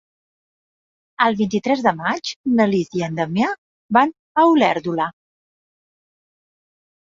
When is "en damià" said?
3.09-3.51